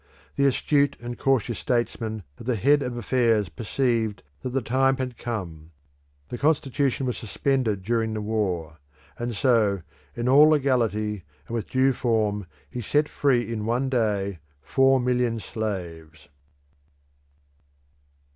The 0.35 0.47
astute 0.47 0.97
and 0.99 1.15
cautious 1.15 1.59
statesman 1.59 2.23
at 2.39 2.47
the 2.47 2.55
head 2.55 2.81
of 2.81 2.97
affairs 2.97 3.49
perceived 3.49 4.23
that 4.41 4.49
the 4.49 4.61
time 4.63 4.97
had 4.97 5.15
come; 5.15 5.73
the 6.29 6.39
constitution 6.39 7.05
was 7.05 7.17
suspended 7.19 7.83
during 7.83 8.15
the 8.15 8.21
war; 8.21 8.79
and 9.19 9.35
so, 9.35 9.83
in 10.15 10.27
all 10.27 10.49
legality 10.49 11.23
and 11.47 11.53
with 11.53 11.69
due 11.69 11.93
form, 11.93 12.47
he 12.67 12.81
set 12.81 13.07
free 13.09 13.47
in 13.53 13.67
one 13.67 13.89
day 13.89 14.39
four 14.63 14.99
million 14.99 15.39
slaves. 15.39 16.29